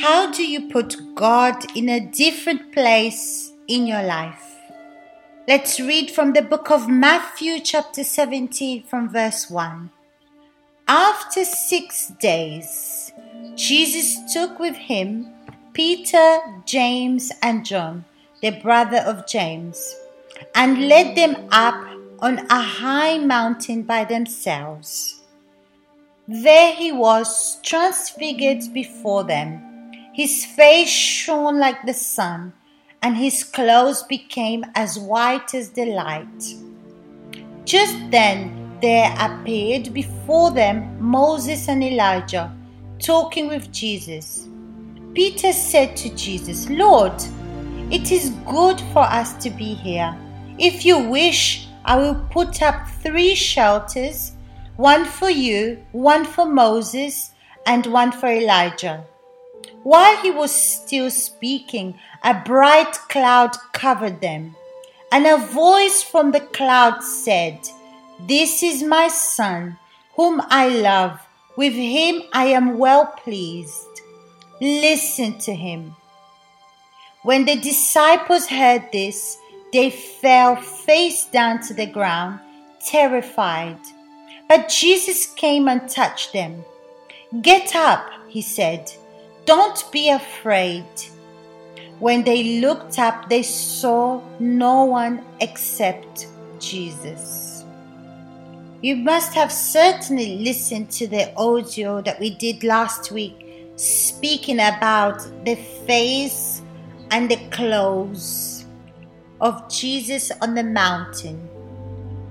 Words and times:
How 0.00 0.30
do 0.32 0.42
you 0.42 0.70
put 0.70 0.96
God 1.14 1.76
in 1.76 1.90
a 1.90 2.00
different 2.00 2.72
place 2.72 3.52
in 3.68 3.86
your 3.86 4.02
life? 4.02 4.56
Let's 5.46 5.78
read 5.78 6.10
from 6.10 6.32
the 6.32 6.40
book 6.40 6.70
of 6.70 6.88
Matthew, 6.88 7.60
chapter 7.60 8.02
17, 8.02 8.84
from 8.84 9.10
verse 9.10 9.50
1. 9.50 9.90
After 10.88 11.44
six 11.44 12.12
days, 12.18 13.12
Jesus 13.56 14.32
took 14.32 14.58
with 14.58 14.74
him 14.74 15.34
Peter, 15.74 16.38
James, 16.64 17.30
and 17.42 17.66
John, 17.66 18.06
the 18.40 18.52
brother 18.52 19.04
of 19.04 19.26
James, 19.26 19.94
and 20.54 20.88
led 20.88 21.14
them 21.14 21.36
up 21.52 21.76
on 22.20 22.38
a 22.48 22.62
high 22.62 23.18
mountain 23.18 23.82
by 23.82 24.04
themselves. 24.04 25.20
There 26.26 26.72
he 26.72 26.90
was 26.90 27.60
transfigured 27.60 28.72
before 28.72 29.24
them 29.24 29.69
his 30.20 30.44
face 30.44 30.90
shone 30.90 31.58
like 31.58 31.86
the 31.86 31.94
sun, 31.94 32.52
and 33.00 33.16
his 33.16 33.42
clothes 33.42 34.02
became 34.02 34.62
as 34.74 34.98
white 34.98 35.54
as 35.54 35.70
the 35.70 35.86
light. 35.86 36.42
Just 37.64 37.96
then 38.10 38.76
there 38.82 39.14
appeared 39.18 39.94
before 39.94 40.50
them 40.50 41.00
Moses 41.00 41.70
and 41.70 41.82
Elijah 41.82 42.54
talking 42.98 43.48
with 43.48 43.72
Jesus. 43.72 44.46
Peter 45.14 45.54
said 45.54 45.96
to 45.96 46.14
Jesus, 46.14 46.68
Lord, 46.68 47.14
it 47.90 48.12
is 48.12 48.28
good 48.44 48.78
for 48.92 49.04
us 49.20 49.32
to 49.42 49.48
be 49.48 49.72
here. 49.72 50.14
If 50.58 50.84
you 50.84 50.98
wish, 50.98 51.66
I 51.86 51.96
will 51.96 52.26
put 52.30 52.60
up 52.60 52.86
three 53.02 53.34
shelters 53.34 54.32
one 54.76 55.06
for 55.06 55.30
you, 55.30 55.82
one 55.92 56.26
for 56.26 56.44
Moses, 56.44 57.32
and 57.64 57.86
one 57.86 58.12
for 58.12 58.28
Elijah. 58.28 59.06
While 59.82 60.16
he 60.18 60.30
was 60.30 60.52
still 60.52 61.10
speaking, 61.10 61.98
a 62.22 62.34
bright 62.34 62.92
cloud 63.08 63.56
covered 63.72 64.20
them, 64.20 64.56
and 65.10 65.26
a 65.26 65.38
voice 65.38 66.02
from 66.02 66.32
the 66.32 66.40
cloud 66.40 67.02
said, 67.02 67.58
This 68.28 68.62
is 68.62 68.82
my 68.82 69.08
son, 69.08 69.78
whom 70.16 70.42
I 70.48 70.68
love. 70.68 71.18
With 71.56 71.74
him 71.74 72.22
I 72.32 72.46
am 72.46 72.78
well 72.78 73.06
pleased. 73.06 74.02
Listen 74.60 75.38
to 75.38 75.54
him. 75.54 75.96
When 77.22 77.44
the 77.44 77.56
disciples 77.56 78.46
heard 78.46 78.92
this, 78.92 79.38
they 79.72 79.90
fell 79.90 80.56
face 80.56 81.24
down 81.26 81.60
to 81.62 81.74
the 81.74 81.86
ground, 81.86 82.40
terrified. 82.84 83.78
But 84.48 84.68
Jesus 84.68 85.26
came 85.26 85.68
and 85.68 85.88
touched 85.88 86.32
them. 86.32 86.64
Get 87.40 87.76
up, 87.76 88.10
he 88.28 88.42
said. 88.42 88.92
Don't 89.44 89.90
be 89.90 90.10
afraid. 90.10 90.84
When 91.98 92.24
they 92.24 92.60
looked 92.60 92.98
up, 92.98 93.28
they 93.28 93.42
saw 93.42 94.22
no 94.38 94.84
one 94.84 95.24
except 95.40 96.26
Jesus. 96.58 97.64
You 98.82 98.96
must 98.96 99.34
have 99.34 99.52
certainly 99.52 100.38
listened 100.38 100.90
to 100.92 101.06
the 101.06 101.34
audio 101.36 102.00
that 102.00 102.18
we 102.18 102.30
did 102.36 102.64
last 102.64 103.12
week 103.12 103.46
speaking 103.76 104.56
about 104.56 105.20
the 105.44 105.56
face 105.86 106.62
and 107.10 107.30
the 107.30 107.36
clothes 107.50 108.64
of 109.40 109.68
Jesus 109.70 110.30
on 110.42 110.54
the 110.54 110.62
mountain. 110.62 111.48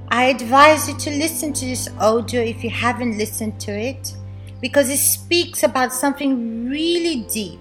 I 0.09 0.25
advise 0.25 0.87
you 0.87 0.97
to 0.97 1.11
listen 1.11 1.53
to 1.53 1.65
this 1.65 1.87
audio 1.99 2.41
if 2.41 2.63
you 2.63 2.69
haven't 2.69 3.17
listened 3.17 3.59
to 3.61 3.71
it 3.71 4.13
because 4.61 4.89
it 4.89 4.97
speaks 4.97 5.63
about 5.63 5.93
something 5.93 6.69
really 6.69 7.21
deep 7.31 7.59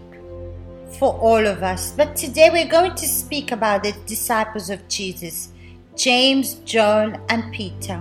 for 0.99 1.15
all 1.15 1.47
of 1.47 1.63
us. 1.63 1.93
But 1.93 2.17
today 2.17 2.51
we're 2.51 2.69
going 2.69 2.95
to 2.95 3.07
speak 3.07 3.53
about 3.53 3.83
the 3.83 3.93
disciples 4.07 4.71
of 4.71 4.87
Jesus 4.89 5.53
James, 5.97 6.55
John, 6.65 7.21
and 7.29 7.53
Peter. 7.53 8.01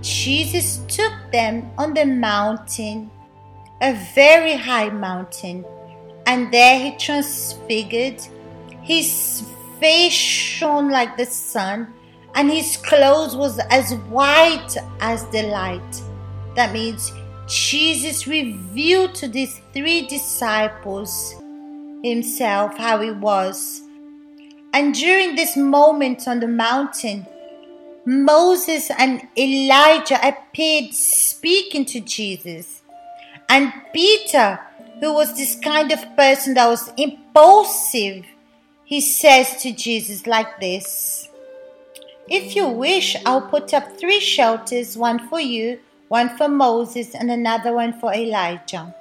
Jesus 0.00 0.78
took 0.88 1.12
them 1.30 1.70
on 1.76 1.92
the 1.94 2.06
mountain, 2.06 3.10
a 3.82 3.92
very 4.14 4.54
high 4.54 4.88
mountain, 4.88 5.64
and 6.26 6.52
there 6.52 6.78
he 6.78 6.96
transfigured. 6.96 8.20
His 8.82 9.44
face 9.78 10.12
shone 10.12 10.90
like 10.90 11.16
the 11.16 11.26
sun, 11.26 11.92
and 12.34 12.50
his 12.50 12.78
clothes 12.78 13.36
was 13.36 13.60
as 13.70 13.94
white 14.08 14.74
as 15.00 15.26
the 15.26 15.42
light. 15.42 16.02
That 16.56 16.72
means 16.72 17.12
Jesus 17.46 18.26
revealed 18.26 19.14
to 19.16 19.28
these 19.28 19.60
three 19.72 20.06
disciples 20.06 21.34
himself 22.02 22.76
how 22.76 23.00
he 23.00 23.10
was. 23.10 23.82
And 24.72 24.94
during 24.94 25.34
this 25.34 25.56
moment 25.56 26.26
on 26.26 26.40
the 26.40 26.48
mountain, 26.48 27.26
Moses 28.06 28.90
and 28.90 29.28
Elijah 29.36 30.18
appeared 30.26 30.94
speaking 30.94 31.84
to 31.86 32.00
Jesus. 32.00 32.82
And 33.48 33.72
Peter, 33.92 34.58
who 35.00 35.12
was 35.12 35.36
this 35.36 35.56
kind 35.56 35.92
of 35.92 36.16
person 36.16 36.54
that 36.54 36.68
was 36.68 36.92
impulsive, 36.96 38.24
he 38.84 39.00
says 39.00 39.62
to 39.62 39.72
Jesus 39.72 40.26
like 40.26 40.60
this 40.60 41.28
If 42.28 42.56
you 42.56 42.68
wish, 42.68 43.16
I'll 43.26 43.48
put 43.48 43.74
up 43.74 43.98
three 43.98 44.20
shelters 44.20 44.96
one 44.96 45.28
for 45.28 45.40
you 45.40 45.80
one 46.12 46.36
for 46.36 46.46
Moses 46.46 47.14
and 47.14 47.30
another 47.30 47.72
one 47.72 47.94
for 47.94 48.12
Elijah. 48.12 48.94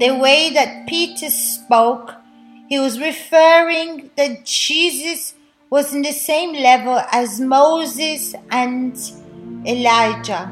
The 0.00 0.10
way 0.16 0.50
that 0.52 0.88
Peter 0.88 1.30
spoke, 1.30 2.16
he 2.68 2.80
was 2.80 2.98
referring 2.98 4.10
that 4.16 4.44
Jesus 4.44 5.34
was 5.70 5.94
in 5.94 6.02
the 6.02 6.10
same 6.10 6.52
level 6.52 7.00
as 7.12 7.40
Moses 7.40 8.34
and 8.50 8.92
Elijah. 9.64 10.50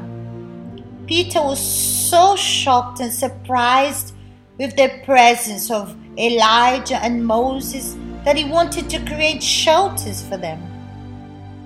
Peter 1.07 1.41
was 1.41 1.59
so 1.59 2.37
shocked 2.37 3.01
and 3.01 3.11
surprised 3.11 4.13
with 4.57 4.77
the 4.77 5.01
presence 5.03 5.69
of 5.69 5.93
Elijah 6.17 7.03
and 7.03 7.27
Moses 7.27 7.97
that 8.23 8.37
he 8.37 8.45
wanted 8.45 8.89
to 8.89 9.05
create 9.05 9.43
shelters 9.43 10.23
for 10.23 10.37
them 10.37 10.61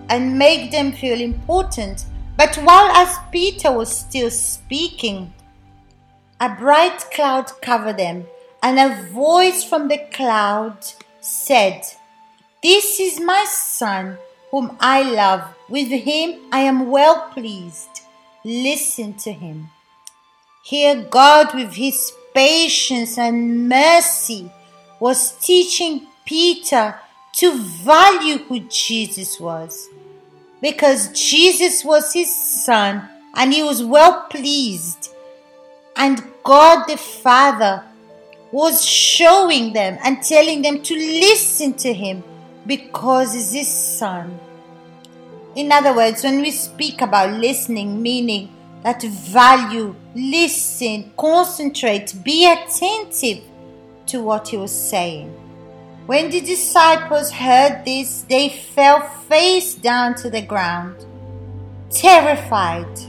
and 0.10 0.40
make 0.40 0.72
them 0.72 0.92
feel 0.94 1.22
important 1.22 2.06
but 2.36 2.56
while 2.58 2.90
as 2.92 3.18
Peter 3.32 3.72
was 3.72 3.96
still 3.96 4.32
speaking, 4.32 5.34
a 6.40 6.50
bright 6.50 7.00
cloud 7.12 7.52
covered 7.62 7.98
them, 7.98 8.26
and 8.62 8.80
a 8.80 9.10
voice 9.12 9.64
from 9.64 9.88
the 9.88 10.00
cloud 10.12 10.78
said, 11.22 11.82
This 12.62 13.00
is 13.00 13.20
my 13.20 13.46
son, 13.48 14.18
whom 14.52 14.76
I 14.80 15.04
love. 15.04 15.44
With 15.70 15.90
him 15.90 16.40
I 16.52 16.60
am 16.62 16.90
well 16.90 17.30
pleased. 17.34 18.02
Listen 18.44 19.14
to 19.16 19.32
him. 19.32 19.70
Here, 20.64 21.04
God, 21.10 21.54
with 21.54 21.76
his 21.76 22.12
patience 22.34 23.18
and 23.18 23.70
mercy, 23.70 24.52
was 25.00 25.34
teaching 25.40 26.08
Peter 26.26 26.96
to 27.34 27.58
value 27.58 28.38
who 28.38 28.60
Jesus 28.62 29.40
was 29.40 29.90
because 30.64 31.10
Jesus 31.10 31.84
was 31.84 32.14
his 32.14 32.34
son 32.34 33.08
and 33.36 33.54
he 33.54 33.62
was 33.62 33.84
well 33.84 34.28
pleased. 34.30 35.10
And 35.98 36.24
God 36.42 36.86
the 36.88 36.96
Father 36.96 37.84
was 38.50 38.84
showing 38.86 39.74
them 39.74 39.98
and 40.06 40.24
telling 40.24 40.62
them 40.62 40.82
to 40.82 40.96
listen 40.96 41.74
to 41.74 41.94
him 41.94 42.24
because 42.66 43.34
he's 43.34 43.52
his 43.52 43.68
son. 43.68 44.40
In 45.56 45.70
other 45.70 45.94
words, 45.94 46.24
when 46.24 46.40
we 46.40 46.50
speak 46.50 47.02
about 47.02 47.38
listening, 47.42 48.02
meaning 48.02 48.50
that 48.84 49.04
value, 49.04 49.94
listen, 50.16 51.12
concentrate, 51.18 52.14
be 52.24 52.50
attentive 52.50 53.44
to 54.06 54.22
what 54.22 54.48
he 54.48 54.56
was 54.56 54.72
saying. 54.72 55.43
When 56.06 56.30
the 56.30 56.42
disciples 56.42 57.32
heard 57.32 57.86
this, 57.86 58.24
they 58.24 58.50
fell 58.50 59.00
face 59.30 59.74
down 59.74 60.16
to 60.16 60.30
the 60.30 60.42
ground, 60.42 61.06
terrified. 61.90 63.00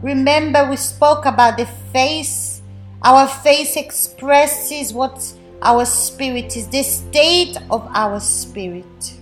Remember, 0.00 0.70
we 0.70 0.76
spoke 0.76 1.26
about 1.26 1.56
the 1.56 1.66
face. 1.92 2.62
Our 3.02 3.26
face 3.26 3.76
expresses 3.76 4.92
what 4.92 5.34
our 5.60 5.84
spirit 5.84 6.56
is, 6.56 6.68
the 6.68 6.84
state 6.84 7.56
of 7.68 7.84
our 7.92 8.20
spirit. 8.20 9.14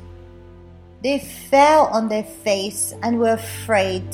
They 1.02 1.18
fell 1.18 1.86
on 1.86 2.10
their 2.10 2.24
face 2.24 2.92
and 3.02 3.18
were 3.18 3.34
afraid 3.34 4.04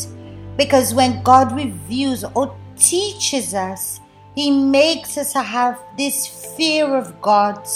because 0.56 0.94
when 0.94 1.20
God 1.24 1.50
reveals 1.50 2.22
or 2.36 2.54
teaches 2.76 3.54
us, 3.54 3.98
He 4.36 4.52
makes 4.52 5.18
us 5.18 5.32
have 5.32 5.80
this 5.98 6.54
fear 6.56 6.96
of 6.96 7.20
God 7.20 7.66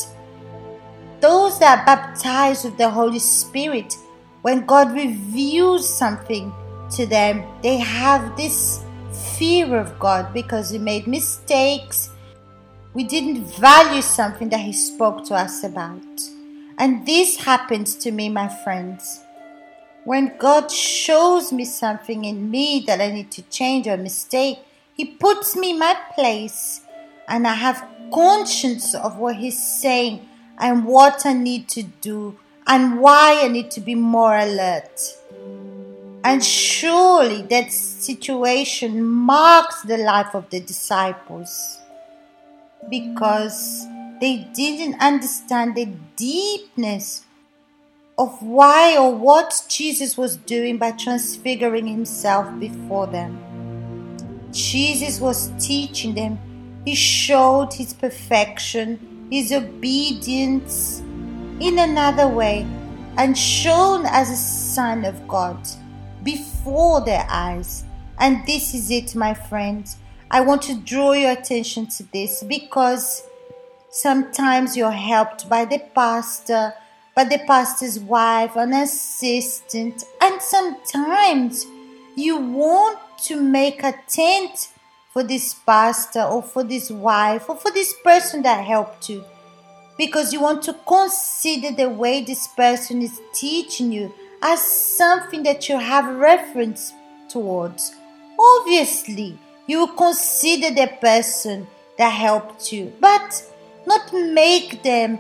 those 1.21 1.59
that 1.59 1.81
are 1.81 1.87
baptized 1.87 2.65
with 2.65 2.77
the 2.79 2.91
Holy 2.91 3.19
Spirit, 3.19 3.95
when 4.43 4.67
God 4.67 4.93
reveals 4.93 5.89
something 5.89 6.53
to 6.93 7.07
them, 7.07 7.45
they 7.63 7.79
have 7.79 8.37
this 8.37 8.85
fear 9.37 9.77
of 9.79 9.99
God 9.99 10.33
because 10.33 10.73
we 10.73 10.79
made 10.79 11.07
mistakes. 11.07 12.11
we 12.95 13.05
didn't 13.05 13.45
value 13.61 14.01
something 14.01 14.49
that 14.49 14.61
He 14.61 14.73
spoke 14.73 15.23
to 15.27 15.35
us 15.35 15.63
about. 15.63 16.01
And 16.79 17.07
this 17.07 17.37
happens 17.37 17.95
to 17.97 18.11
me, 18.11 18.31
my 18.31 18.49
friends. 18.49 19.21
When 20.05 20.39
God 20.39 20.71
shows 20.71 21.53
me 21.53 21.67
something 21.67 22.25
in 22.25 22.51
me 22.51 22.85
that 22.87 23.03
I 23.03 23.11
need 23.11 23.31
to 23.33 23.43
change 23.43 23.87
or 23.87 23.99
mistake, 23.99 24.61
He 24.95 25.05
puts 25.05 25.55
me 25.57 25.73
in 25.73 25.79
my 25.79 25.95
place 26.15 26.81
and 27.29 27.47
I 27.47 27.53
have 27.55 27.87
conscience 28.15 28.95
of 28.95 29.19
what 29.19 29.37
He's 29.37 29.63
saying 29.63 30.27
and 30.59 30.85
what 30.85 31.27
I 31.27 31.33
need 31.33 31.69
to 31.71 31.83
do 31.83 32.39
and 32.67 33.01
why 33.01 33.41
I 33.43 33.49
need 33.49 33.71
to 33.73 33.81
be 33.81 33.95
more 33.95 34.37
alert. 34.37 35.01
And 36.25 36.45
surely 36.45 37.43
that 37.43 37.71
situation 37.73 39.05
marks 39.05 39.83
the 39.83 39.99
life 39.99 40.35
of 40.35 40.51
the 40.51 40.61
disciples 40.61 41.79
because 42.91 43.87
they 44.21 44.49
didn't 44.55 45.01
understand 45.01 45.77
the 45.77 45.89
deepness 46.17 47.25
of 48.19 48.43
why 48.43 48.97
or 48.97 49.15
what 49.15 49.63
Jesus 49.69 50.17
was 50.17 50.37
doing 50.37 50.79
by 50.79 50.93
transfiguring 50.93 51.87
himself 51.87 52.59
before 52.59 53.07
them. 53.07 53.39
Jesus 54.53 55.21
was 55.21 55.53
teaching 55.65 56.15
them, 56.15 56.39
he 56.85 56.95
showed 56.95 57.75
his 57.75 57.93
perfection, 57.93 59.16
his 59.31 59.53
obedience 59.53 61.01
in 61.61 61.79
another 61.79 62.29
way, 62.29 62.67
and 63.17 63.37
shown 63.37 64.05
as 64.07 64.31
a 64.31 64.37
Son 64.37 65.05
of 65.05 65.27
God 65.27 65.59
before 66.23 67.01
their 67.01 67.27
eyes. 67.31 67.85
And 68.19 68.47
this 68.47 68.75
is 68.75 68.91
it, 68.91 69.15
my 69.15 69.35
friends. 69.35 69.97
I 70.31 70.41
want 70.41 70.63
to 70.63 70.75
draw 70.75 71.13
your 71.13 71.31
attention 71.31 71.87
to 71.89 72.03
this 72.13 72.43
because 72.43 73.23
sometimes 73.91 74.77
you're 74.77 74.91
helped 74.91 75.49
by 75.49 75.65
the 75.65 75.79
pastor, 75.95 76.75
by 77.15 77.25
the 77.25 77.41
pastor's 77.47 77.99
wife, 77.99 78.57
an 78.57 78.75
assistant, 78.75 80.05
and 80.21 80.43
sometimes 80.43 81.65
you 82.17 82.37
want 82.37 82.99
to 83.25 83.41
make 83.41 83.83
a 83.83 83.95
tent 84.09 84.69
for 85.17 85.23
this 85.23 85.55
pastor 85.55 86.21
or 86.21 86.43
for 86.43 86.63
this 86.63 86.91
wife 86.91 87.49
or 87.49 87.57
for 87.57 87.71
this 87.71 87.95
person 88.05 88.43
that 88.43 88.63
helped 88.63 89.09
you 89.09 89.25
because 89.97 90.31
you 90.31 90.39
want 90.39 90.63
to 90.63 90.75
consider 90.87 91.75
the 91.75 91.89
way 91.89 92.23
this 92.23 92.47
person 92.49 93.01
is 93.01 93.19
teaching 93.33 93.91
you 93.91 94.13
as 94.43 94.61
something 94.61 95.43
that 95.43 95.71
you 95.71 95.79
have 95.79 96.19
reference 96.19 96.93
towards. 97.31 97.95
Obviously, 98.39 99.39
you 99.67 99.79
will 99.79 99.97
consider 99.97 100.75
the 100.75 100.93
person 101.01 101.67
that 101.97 102.11
helped 102.11 102.71
you, 102.71 102.93
but 103.01 103.43
not 103.87 104.13
make 104.13 104.83
them 104.83 105.19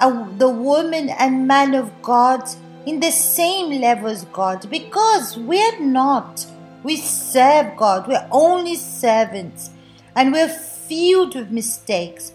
a, 0.00 0.26
the 0.38 0.48
woman 0.48 1.10
and 1.10 1.46
man 1.46 1.74
of 1.74 1.90
God 2.00 2.48
in 2.86 2.98
the 2.98 3.10
same 3.10 3.78
level 3.78 4.08
as 4.08 4.24
God 4.24 4.70
because 4.70 5.36
we're 5.36 5.80
not. 5.80 6.46
We 6.84 6.98
serve 6.98 7.76
God, 7.78 8.06
we're 8.06 8.28
only 8.30 8.76
servants, 8.76 9.70
and 10.14 10.32
we're 10.32 10.50
filled 10.50 11.34
with 11.34 11.50
mistakes. 11.50 12.32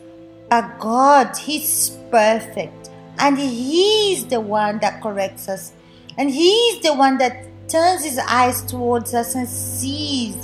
But 0.49 0.79
God, 0.79 1.37
He's 1.37 1.91
perfect, 2.09 2.89
and 3.19 3.37
He's 3.37 4.25
the 4.25 4.39
one 4.39 4.79
that 4.79 5.03
corrects 5.03 5.47
us, 5.47 5.71
and 6.17 6.31
He's 6.31 6.81
the 6.81 6.95
one 6.95 7.19
that 7.19 7.45
turns 7.69 8.03
His 8.03 8.17
eyes 8.17 8.63
towards 8.63 9.13
us 9.13 9.35
and 9.35 9.47
sees 9.47 10.35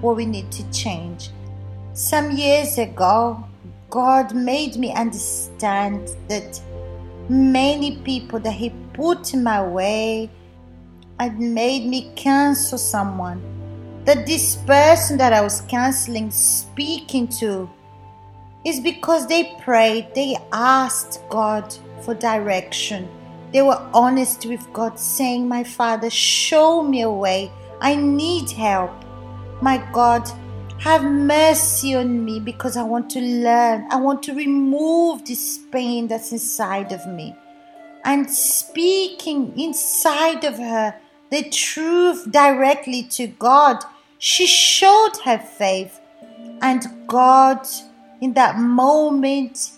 what 0.00 0.16
we 0.16 0.24
need 0.24 0.50
to 0.52 0.72
change. 0.72 1.28
Some 1.92 2.30
years 2.30 2.78
ago, 2.78 3.44
God 3.90 4.34
made 4.34 4.76
me 4.76 4.90
understand 4.94 6.08
that 6.28 6.58
many 7.28 7.98
people 7.98 8.40
that 8.40 8.54
He 8.54 8.70
put 8.94 9.34
in 9.34 9.44
my 9.44 9.60
way 9.60 10.30
had 11.24 11.38
made 11.38 11.86
me 11.86 12.10
cancel 12.16 12.78
someone. 12.78 13.42
That 14.04 14.26
this 14.26 14.56
person 14.56 15.18
that 15.18 15.32
I 15.32 15.42
was 15.42 15.60
canceling, 15.62 16.30
speaking 16.30 17.28
to, 17.40 17.68
is 18.64 18.80
because 18.80 19.26
they 19.26 19.56
prayed, 19.60 20.14
they 20.14 20.36
asked 20.52 21.20
God 21.28 21.74
for 22.02 22.14
direction. 22.14 23.08
They 23.52 23.62
were 23.62 23.80
honest 23.92 24.46
with 24.46 24.66
God, 24.72 24.98
saying, 24.98 25.48
My 25.48 25.64
Father, 25.64 26.08
show 26.08 26.82
me 26.82 27.02
a 27.02 27.10
way. 27.10 27.50
I 27.80 27.96
need 27.96 28.50
help. 28.50 28.92
My 29.60 29.78
God, 29.92 30.30
have 30.78 31.04
mercy 31.04 31.94
on 31.94 32.24
me 32.24 32.40
because 32.40 32.76
I 32.76 32.82
want 32.82 33.10
to 33.10 33.20
learn. 33.20 33.86
I 33.90 33.96
want 33.96 34.22
to 34.24 34.34
remove 34.34 35.26
this 35.26 35.58
pain 35.70 36.08
that's 36.08 36.32
inside 36.32 36.92
of 36.92 37.06
me. 37.06 37.36
And 38.04 38.30
speaking 38.30 39.58
inside 39.58 40.44
of 40.44 40.56
her 40.56 40.94
the 41.30 41.48
truth 41.48 42.30
directly 42.30 43.02
to 43.04 43.26
God, 43.26 43.84
she 44.18 44.46
showed 44.46 45.12
her 45.24 45.38
faith. 45.38 46.00
And 46.60 47.06
God, 47.06 47.66
in 48.20 48.34
that 48.34 48.58
moment, 48.58 49.72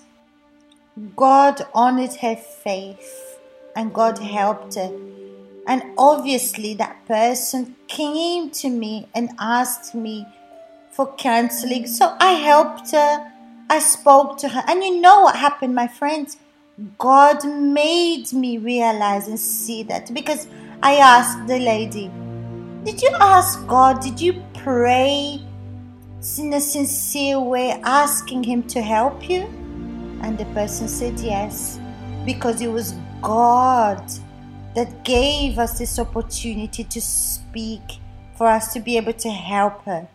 God 1.16 1.66
honored 1.74 2.14
her 2.16 2.36
faith 2.36 3.38
and 3.76 3.94
God 3.94 4.18
helped 4.18 4.74
her. 4.74 4.90
And 5.66 5.82
obviously, 5.96 6.74
that 6.74 7.06
person 7.06 7.76
came 7.86 8.50
to 8.50 8.68
me 8.68 9.08
and 9.14 9.30
asked 9.38 9.94
me 9.94 10.26
for 10.90 11.14
counseling. 11.16 11.86
So 11.86 12.16
I 12.18 12.32
helped 12.32 12.90
her, 12.90 13.32
I 13.70 13.78
spoke 13.78 14.38
to 14.38 14.48
her. 14.48 14.64
And 14.66 14.82
you 14.82 15.00
know 15.00 15.20
what 15.22 15.36
happened, 15.36 15.74
my 15.74 15.86
friends? 15.86 16.36
God 16.98 17.44
made 17.44 18.32
me 18.32 18.58
realize 18.58 19.28
and 19.28 19.38
see 19.38 19.82
that 19.84 20.12
because 20.12 20.46
I 20.84 20.96
asked 20.96 21.46
the 21.46 21.60
lady, 21.60 22.10
Did 22.82 23.00
you 23.00 23.10
ask 23.20 23.64
God? 23.68 24.00
Did 24.00 24.20
you 24.20 24.42
pray 24.54 25.40
in 26.38 26.52
a 26.52 26.60
sincere 26.60 27.38
way, 27.38 27.80
asking 27.84 28.42
Him 28.42 28.64
to 28.64 28.82
help 28.82 29.28
you? 29.28 29.42
And 30.22 30.36
the 30.36 30.44
person 30.46 30.88
said 30.88 31.20
yes, 31.20 31.78
because 32.26 32.60
it 32.60 32.66
was 32.66 32.96
God 33.20 34.02
that 34.74 35.04
gave 35.04 35.60
us 35.60 35.78
this 35.78 36.00
opportunity 36.00 36.82
to 36.82 37.00
speak 37.00 38.00
for 38.34 38.48
us 38.48 38.72
to 38.72 38.80
be 38.80 38.96
able 38.96 39.12
to 39.12 39.30
help 39.30 39.84
her. 39.84 40.08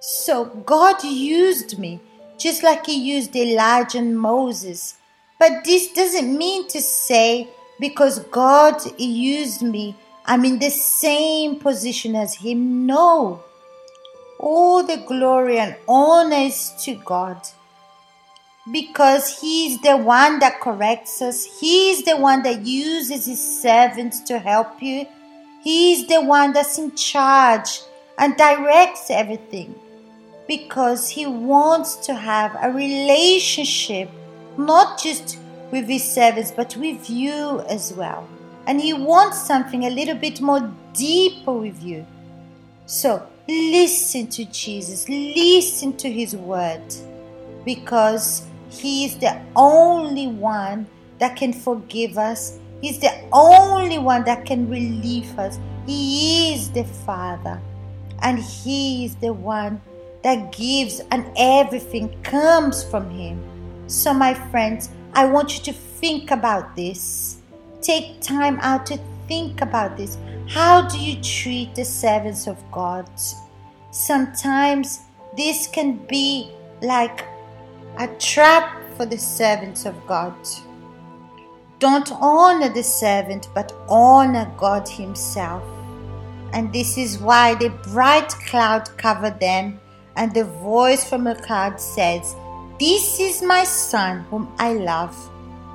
So 0.00 0.46
God 0.46 1.04
used 1.04 1.78
me 1.78 2.00
just 2.38 2.64
like 2.64 2.86
He 2.86 2.98
used 2.98 3.36
Elijah 3.36 3.98
and 3.98 4.18
Moses. 4.18 4.96
But 5.38 5.62
this 5.64 5.92
doesn't 5.92 6.36
mean 6.36 6.66
to 6.68 6.80
say 6.80 7.48
because 7.82 8.20
God 8.30 8.80
used 8.96 9.60
me, 9.60 9.96
I'm 10.24 10.44
in 10.44 10.60
the 10.60 10.70
same 10.70 11.58
position 11.58 12.14
as 12.14 12.36
Him. 12.36 12.86
No. 12.86 13.42
All 14.38 14.84
the 14.84 14.98
glory 15.08 15.58
and 15.58 15.74
honor 15.88 16.46
is 16.46 16.72
to 16.84 16.94
God 17.04 17.40
because 18.70 19.40
He's 19.40 19.80
the 19.80 19.96
one 19.96 20.38
that 20.38 20.60
corrects 20.60 21.20
us, 21.20 21.44
He's 21.58 22.04
the 22.04 22.16
one 22.16 22.44
that 22.44 22.64
uses 22.64 23.26
His 23.26 23.42
servants 23.60 24.20
to 24.28 24.38
help 24.38 24.80
you, 24.80 25.04
He's 25.64 26.06
the 26.06 26.22
one 26.22 26.52
that's 26.52 26.78
in 26.78 26.94
charge 26.94 27.80
and 28.16 28.36
directs 28.36 29.10
everything 29.10 29.74
because 30.46 31.08
He 31.08 31.26
wants 31.26 31.96
to 32.06 32.14
have 32.14 32.56
a 32.62 32.70
relationship 32.70 34.08
not 34.56 35.02
just 35.02 35.36
with 35.72 35.88
His 35.88 36.04
servants 36.04 36.52
but 36.52 36.76
with 36.76 37.10
you 37.10 37.64
as 37.68 37.92
well. 37.92 38.28
And 38.68 38.80
He 38.80 38.92
wants 38.92 39.44
something 39.44 39.84
a 39.84 39.90
little 39.90 40.14
bit 40.14 40.40
more 40.40 40.72
deeper 40.94 41.52
with 41.52 41.82
you. 41.82 42.06
So 42.86 43.26
listen 43.48 44.28
to 44.28 44.44
Jesus, 44.44 45.08
listen 45.08 45.96
to 45.96 46.08
His 46.08 46.36
word 46.36 46.82
because 47.64 48.46
he 48.72 49.04
is 49.04 49.18
the 49.18 49.38
only 49.54 50.28
one 50.28 50.86
that 51.18 51.36
can 51.36 51.52
forgive 51.52 52.16
us. 52.16 52.58
He's 52.80 52.98
the 52.98 53.12
only 53.32 53.98
one 53.98 54.24
that 54.24 54.46
can 54.46 54.68
relieve 54.68 55.38
us. 55.38 55.58
He 55.86 56.54
is 56.54 56.70
the 56.70 56.84
Father. 56.84 57.60
And 58.22 58.38
He 58.38 59.04
is 59.04 59.14
the 59.16 59.32
one 59.32 59.80
that 60.24 60.52
gives, 60.52 61.00
and 61.10 61.26
everything 61.36 62.20
comes 62.22 62.82
from 62.82 63.10
Him. 63.10 63.42
So, 63.88 64.14
my 64.14 64.32
friends, 64.34 64.88
I 65.14 65.26
want 65.26 65.58
you 65.58 65.64
to 65.64 65.72
think 65.72 66.30
about 66.30 66.74
this. 66.74 67.36
Take 67.82 68.20
time 68.20 68.58
out 68.60 68.86
to 68.86 68.98
think 69.28 69.60
about 69.60 69.96
this. 69.96 70.16
How 70.48 70.88
do 70.88 70.98
you 70.98 71.20
treat 71.22 71.74
the 71.74 71.84
servants 71.84 72.46
of 72.46 72.58
God? 72.70 73.08
Sometimes 73.90 75.00
this 75.36 75.66
can 75.66 75.98
be 76.06 76.50
like 76.80 77.24
a 77.98 78.08
trap 78.18 78.80
for 78.96 79.04
the 79.04 79.18
servants 79.18 79.84
of 79.84 79.94
God. 80.06 80.34
Don't 81.78 82.10
honor 82.12 82.68
the 82.68 82.82
servant, 82.82 83.48
but 83.54 83.74
honor 83.88 84.50
God 84.56 84.88
Himself. 84.88 85.62
And 86.52 86.72
this 86.72 86.96
is 86.96 87.18
why 87.18 87.54
the 87.54 87.70
bright 87.92 88.30
cloud 88.46 88.88
covered 88.96 89.40
them, 89.40 89.80
and 90.16 90.32
the 90.32 90.44
voice 90.44 91.08
from 91.08 91.24
the 91.24 91.34
cloud 91.34 91.80
says, 91.80 92.34
This 92.82 93.20
is 93.20 93.42
my 93.42 93.62
son 93.62 94.24
whom 94.28 94.52
I 94.58 94.72
love. 94.72 95.16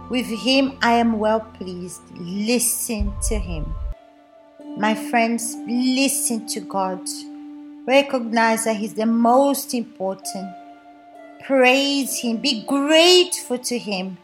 With 0.10 0.26
him 0.26 0.78
I 0.82 0.96
am 0.96 1.20
well 1.20 1.40
pleased. 1.40 2.02
Listen 2.18 3.14
to 3.30 3.40
him. 3.40 3.74
My 4.76 4.94
friends, 4.94 5.56
listen 5.66 6.46
to 6.48 6.60
God. 6.60 7.00
Recognize 7.88 8.66
that 8.66 8.76
He's 8.76 8.96
the 8.96 9.06
most 9.06 9.74
important. 9.74 10.54
Praise 11.46 12.20
Him. 12.20 12.42
Be 12.42 12.66
grateful 12.66 13.60
to 13.60 13.78
Him. 13.78 14.18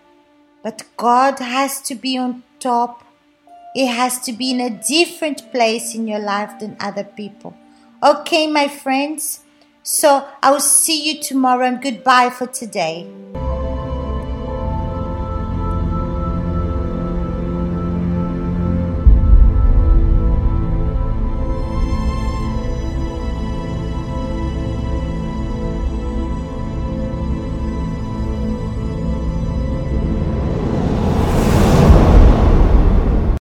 But 0.61 0.83
God 0.97 1.39
has 1.39 1.79
to 1.83 1.95
be 1.95 2.17
on 2.17 2.43
top. 2.59 3.05
It 3.73 3.87
has 3.87 4.19
to 4.25 4.33
be 4.33 4.51
in 4.51 4.59
a 4.59 4.81
different 4.83 5.53
place 5.53 5.95
in 5.95 6.05
your 6.05 6.19
life 6.19 6.59
than 6.59 6.75
other 6.81 7.05
people. 7.05 7.55
Okay, 8.03 8.45
my 8.45 8.67
friends? 8.67 9.39
So 9.83 10.25
I 10.41 10.51
will 10.51 10.61
see 10.61 11.13
you 11.13 11.21
tomorrow 11.21 11.67
and 11.67 11.81
goodbye 11.81 12.29
for 12.29 12.47
today. 12.47 13.05